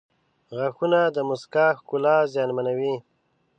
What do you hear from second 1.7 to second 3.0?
ښکلا زیاتوي.